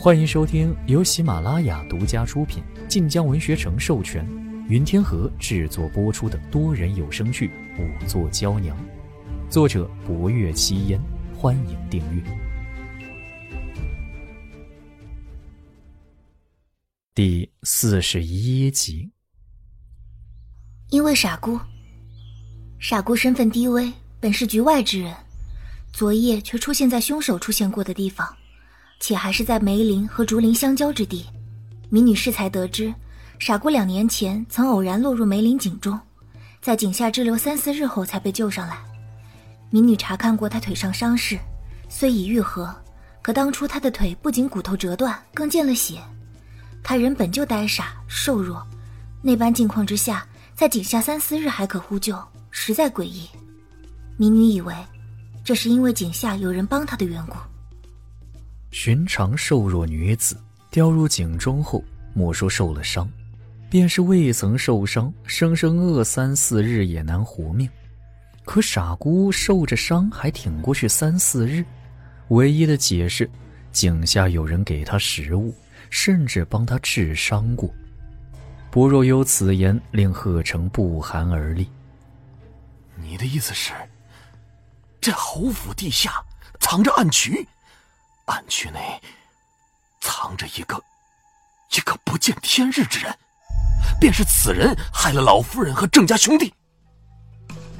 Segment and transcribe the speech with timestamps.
[0.00, 4.24] 欢迎收听由喜马拉雅独家出品、晋江文学城授权、
[4.68, 7.48] 云天河制作播出的多人有声剧
[7.82, 8.76] 《五座娇娘》，
[9.50, 11.00] 作者：博月七烟。
[11.36, 12.22] 欢迎订阅。
[17.12, 19.10] 第四十一集。
[20.90, 21.58] 因为傻姑，
[22.78, 25.12] 傻姑身份低微，本是局外之人，
[25.92, 28.37] 昨夜却出现在凶手出现过的地方。
[29.00, 31.26] 且还是在梅林和竹林相交之地，
[31.88, 32.92] 民女适才得知，
[33.38, 35.98] 傻姑两年前曾偶然落入梅林井中，
[36.60, 38.78] 在井下滞留三四日后才被救上来。
[39.70, 41.38] 民女查看过他腿上伤势，
[41.88, 42.74] 虽已愈合，
[43.22, 46.00] 可当初他的腿不仅骨头折断，更见了血。
[46.82, 48.66] 他人本就呆傻瘦弱，
[49.22, 52.18] 那般境况之下，在井下三四日还可呼救，
[52.50, 53.28] 实在诡异。
[54.16, 54.74] 民女以为，
[55.44, 57.36] 这是因为井下有人帮他的缘故。
[58.80, 61.82] 寻常瘦弱女子掉入井中后，
[62.14, 63.10] 莫说受了伤，
[63.68, 67.68] 便是未曾受伤，生生饿三四日也难活命。
[68.44, 71.64] 可傻姑受着伤还挺过去三四日，
[72.28, 73.28] 唯一的解释，
[73.72, 75.52] 井下有人给她食物，
[75.90, 77.68] 甚至帮她治伤过。
[78.70, 81.68] 薄若幽此言令贺成不寒而栗。
[82.94, 83.72] 你的意思是，
[85.00, 86.24] 这侯府地下
[86.60, 87.44] 藏着暗渠？
[88.28, 88.78] 暗区内
[90.00, 90.80] 藏着一个
[91.76, 93.14] 一个不见天日之人，
[94.00, 96.52] 便是此人害了老夫人和郑家兄弟。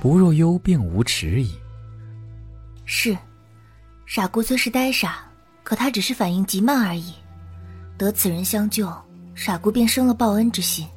[0.01, 1.59] 不若幽并无迟疑。
[2.85, 3.17] 是，
[4.07, 5.19] 傻姑虽是呆傻，
[5.63, 7.15] 可她只是反应极慢而已。
[7.97, 8.91] 得此人相救，
[9.35, 10.89] 傻姑便生了报恩之心。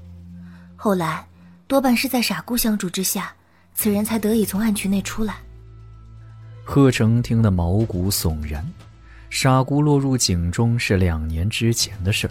[0.75, 1.27] 后来
[1.67, 3.33] 多半是在傻姑相助之下，
[3.73, 5.35] 此人才得以从暗渠内出来。
[6.63, 8.65] 贺成听得毛骨悚然。
[9.31, 12.29] 傻姑落入井中是两年之前的事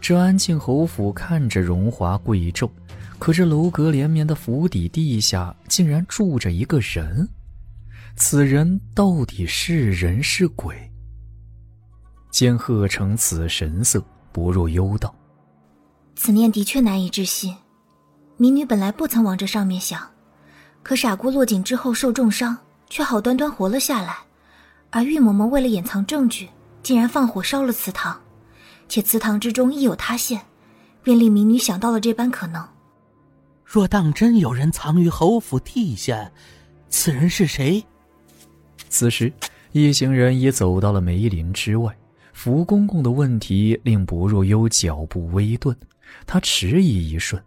[0.00, 2.68] 这安庆侯府看着荣华贵重，
[3.18, 7.28] 可这楼阁连绵的府邸地下竟然住着一个人，
[8.16, 10.90] 此人到底是人是鬼？
[12.30, 15.14] 见贺成此神色，不若幽道
[16.16, 17.54] ：“此念的确难以置信。
[18.38, 20.00] 民女本来不曾往这上面想，
[20.82, 22.56] 可傻姑落井之后受重伤，
[22.88, 24.16] 却好端端活了下来。”
[24.90, 26.48] 而玉嬷嬷为了掩藏证据，
[26.82, 28.20] 竟然放火烧了祠堂，
[28.88, 30.40] 且祠堂之中亦有塌陷，
[31.02, 32.66] 便令民女想到了这般可能。
[33.64, 36.30] 若当真有人藏于侯府地下，
[36.88, 37.84] 此人是谁？
[38.88, 39.32] 此时，
[39.70, 41.96] 一行人已走到了梅林之外。
[42.32, 45.76] 福公公的问题令薄若幽脚步微顿，
[46.26, 47.40] 他迟疑一瞬，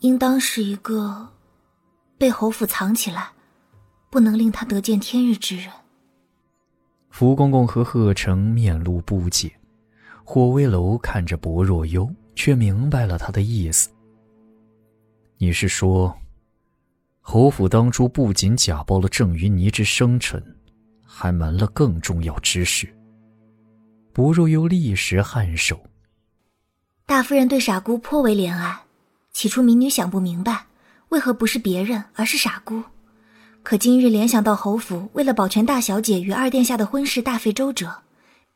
[0.00, 1.28] 应当是一个
[2.18, 3.30] 被侯府藏起来，
[4.10, 5.70] 不能令他得见天日之人。
[7.16, 9.48] 福公公和贺成面露不解，
[10.24, 13.88] 火威楼看着薄若幽，却明白了他的意思。
[15.38, 16.12] 你是说，
[17.20, 20.42] 侯府当初不仅假报了郑云霓之生辰，
[21.04, 22.92] 还瞒了更重要之事？
[24.12, 25.80] 薄若幽立时颔首。
[27.06, 28.76] 大夫人对傻姑颇为怜爱，
[29.32, 30.66] 起初民女想不明白，
[31.10, 32.82] 为何不是别人，而是傻姑。
[33.64, 37.90] 可今日联想到侯府为了保全大小姐与二殿下的婚事大费周折，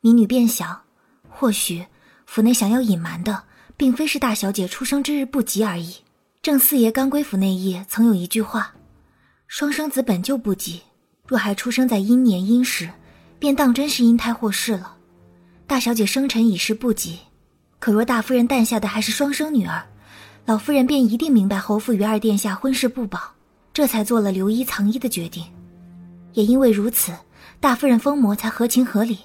[0.01, 0.81] 民女便想，
[1.27, 1.83] 或许
[2.27, 3.41] 府内想要隐瞒的，
[3.75, 5.95] 并非是大小姐出生之日不吉而已。
[6.43, 8.71] 郑四爷刚归府那夜曾有一句话
[9.49, 10.83] ：“双生子本就不吉，
[11.25, 12.87] 若还出生在阴年阴时，
[13.39, 14.95] 便当真是阴胎祸事了。”
[15.65, 17.17] 大小姐生辰已是不吉，
[17.79, 19.83] 可若大夫人诞下的还是双生女儿，
[20.45, 23.19] 老夫人便一定明白侯府与二殿下婚事不保。
[23.71, 25.45] 这才做了留医藏医的决定，
[26.33, 27.13] 也因为如此，
[27.59, 29.19] 大夫人疯魔才合情合理。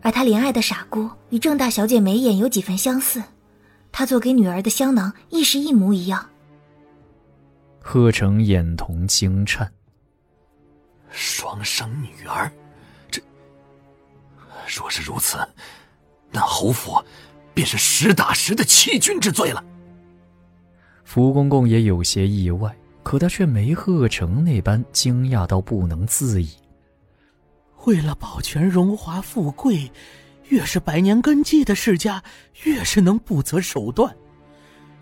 [0.00, 3.22] 而她怜爱的傻姑与郑大小姐眉眼有几分相似，
[3.90, 6.28] 她做给女儿的香囊亦是一模一样。
[7.80, 9.70] 贺成眼瞳轻颤，
[11.10, 12.50] 双生女儿，
[13.10, 13.20] 这
[14.66, 15.38] 若是如此，
[16.30, 17.02] 那侯府
[17.52, 19.62] 便是实打实的欺君之罪了。
[21.04, 22.74] 福公公也有些意外。
[23.04, 26.50] 可他却没贺成那般惊讶到不能自已。
[27.84, 29.92] 为了保全荣华富贵，
[30.48, 32.24] 越是百年根基的世家，
[32.64, 34.16] 越是能不择手段。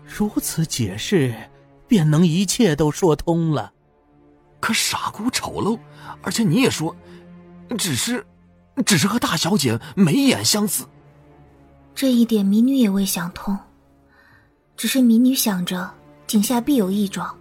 [0.05, 1.33] 如此解释，
[1.87, 3.71] 便能一切都说通了。
[4.59, 5.79] 可傻姑丑陋，
[6.21, 6.93] 而且你也说，
[7.77, 8.25] 只是，
[8.85, 10.85] 只是和大小姐眉眼相似。
[11.95, 13.57] 这一点民女也未想通。
[14.75, 15.89] 只是民女想着，
[16.27, 17.33] 井下必有异状。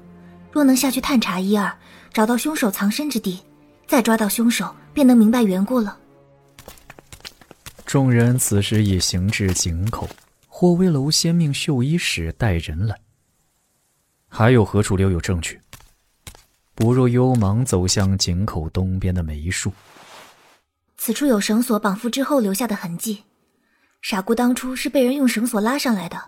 [0.53, 1.75] 若能下去探查一二，
[2.13, 3.41] 找到凶手藏身之地，
[3.89, 5.99] 再抓到凶手，便能明白缘故了。
[7.87, 10.09] 众人此时已行至井口，
[10.47, 12.95] 霍威楼先命绣衣使带人来。
[14.29, 15.59] 还有何处留有证据？
[16.75, 19.73] 不若幽芒走向井口东边的梅树。
[20.97, 23.25] 此处有绳索绑缚之后留下的痕迹，
[24.01, 26.23] 傻姑当初是被人用绳索拉上来的。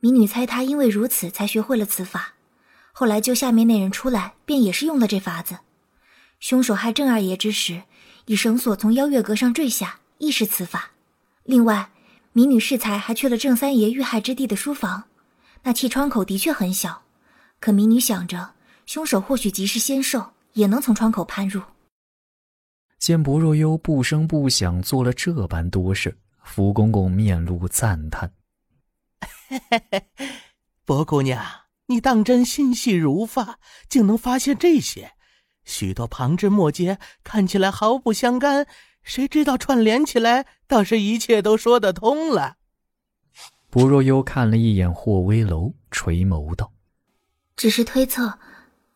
[0.00, 2.32] 民女猜她因为如此才学会了此法，
[2.98, 5.58] 后来救下面那人出来，便也是用了这法子。
[6.40, 7.84] 凶手害郑二爷之时，
[8.26, 10.90] 以绳索从邀月阁上坠下，亦是此法。
[11.44, 11.92] 另外，
[12.32, 15.04] 民女适才还去了郑三爷遇害之地的书房，
[15.62, 17.04] 那气窗口的确很小，
[17.60, 18.54] 可民女想着。
[18.84, 21.62] 凶手或许即是仙兽，也能从窗口攀入。
[22.98, 28.32] 见薄若幽不声不响做了这般多事，福公公面露赞叹
[30.84, 31.40] ：“薄姑娘，
[31.88, 33.58] 你当真心细如发，
[33.88, 35.12] 竟能发现这些。
[35.64, 38.66] 许多旁枝末节看起来毫不相干，
[39.02, 42.56] 谁知道串联起来，倒是一切都说得通了。”
[43.70, 46.72] 不若幽看了一眼霍威楼，垂眸道
[47.54, 48.38] ：“只是推测。”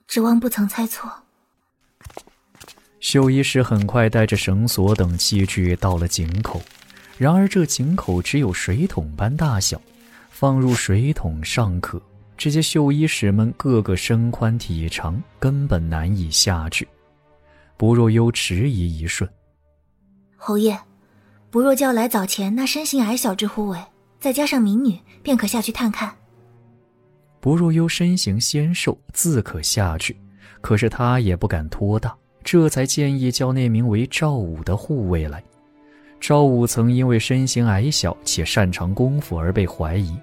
[0.08, 1.10] 指望不曾猜错。
[3.00, 6.60] 绣衣使很快带着绳索等器具到了井口，
[7.16, 9.80] 然而这井口只有水桶般大小，
[10.30, 12.00] 放入水桶尚可，
[12.42, 16.88] 这些绣衣使们个个身宽体长，根本难以下去。
[17.76, 19.30] 不若幽迟疑一瞬，
[20.36, 20.76] 侯爷，
[21.50, 23.78] 不若叫来早前那身形矮小之护卫，
[24.18, 26.12] 再加上民女，便可下去探看。
[27.38, 30.16] 不若幽身形纤瘦，自可下去。
[30.60, 32.12] 可是他也不敢托大，
[32.42, 35.40] 这才建议叫那名为赵武的护卫来。
[36.18, 40.18] 赵武曾因为身形矮小且擅长功夫而被怀疑，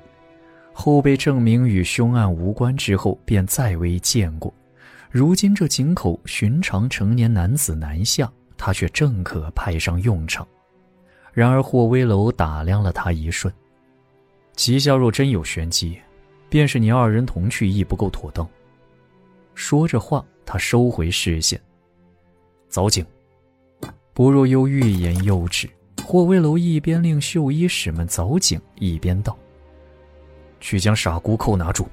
[0.82, 4.54] 后被证明与凶案无关之后，便再未见过。
[5.12, 10.48] 如今这井口寻常成年男子难下，他却正可派上用场。
[11.34, 13.54] 然而霍威楼打量了他一瞬，
[14.56, 16.00] 其下若真有玄机。
[16.48, 18.48] 便是你二人同去亦不够妥当。
[19.54, 21.60] 说着话，他收回视线。
[22.70, 23.06] 早景，
[24.14, 25.70] 不若幽欲言又止。
[26.04, 29.38] 霍威楼一边令绣衣使们凿井，一边道
[30.70, 31.88] ：“去将傻姑扣拿住。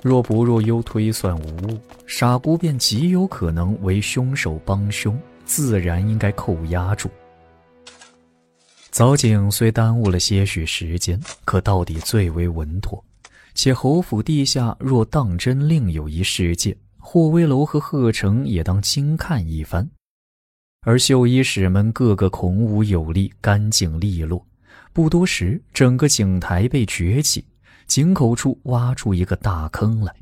[0.00, 7.10] 若不若幽推算无误，傻姑便极有可能为凶手帮凶，自然应该扣押住。
[8.90, 13.04] 凿井虽耽误了些许时间，可到底最为稳妥。”
[13.54, 19.86] 且侯府地下若当真另有一世界，霍威楼和贺成也当精看一番。
[20.80, 24.42] 而绣衣使们个个孔武有力，干净利落。
[24.94, 27.44] 不多时，整个井台被掘起，
[27.90, 30.14] 井口处挖出一个大坑来。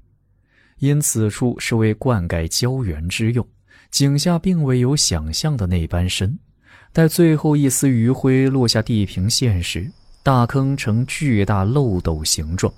[0.79, 3.47] 因此处是为灌溉胶原之用，
[3.91, 6.39] 井下并未有想象的那般深。
[6.95, 9.93] 待最后一丝余晖落下地平线时，
[10.23, 12.73] 大坑呈巨大漏斗形状。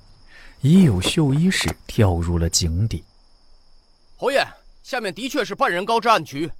[0.60, 3.04] 已有绣衣使跳入了井底。
[4.16, 4.44] 侯爷，
[4.82, 6.50] 下面的确是半人高之暗渠。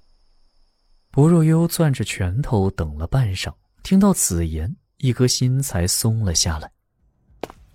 [1.10, 6.70] 薄若幽攥着拳头等了半晌，听到此言，一颗心才松了下来。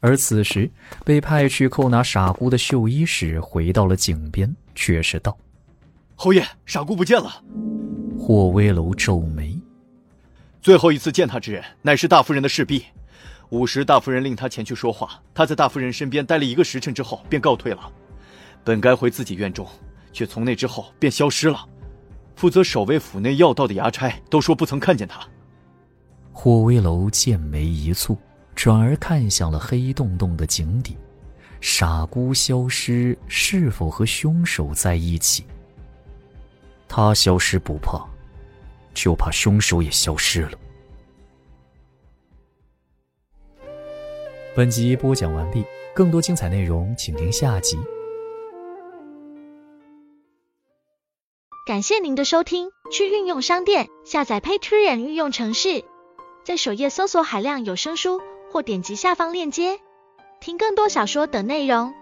[0.06, 0.70] 而此时
[1.04, 5.36] 被派去扣拿傻姑的绣衣使回到了井边，却是道
[6.14, 7.44] ：“侯爷，傻姑不见了。”
[8.16, 9.60] 霍威楼皱眉
[10.62, 12.86] ：“最后一次见他之人，乃是大夫人的侍婢。”
[13.50, 15.20] 午时，大夫人令他前去说话。
[15.34, 17.92] 他在大夫人身边待了一个时辰之后，便告退了。
[18.64, 19.68] 本该回自己院中，
[20.14, 21.68] 却从那之后便消失了。
[22.36, 25.20] 负责守卫府内要道的衙差都说不曾看见他。
[26.32, 28.16] 霍威楼剑眉一蹙，
[28.56, 30.98] 转而看向了黑洞洞的井底。
[31.62, 35.46] 傻姑消失，是否和凶手在一起？
[36.88, 38.06] 他消失不怕，
[38.94, 40.52] 就怕凶手也消失了。
[44.56, 47.78] 本集播讲完毕，更多精彩内容请听下集。
[51.66, 55.84] 感谢您的收听，去运用商店下载 Patreon 运用城市，
[56.46, 58.22] 在首页搜索海量有声书，
[58.56, 59.82] 或点击下方链接
[60.40, 61.94] 听更多小说等内容。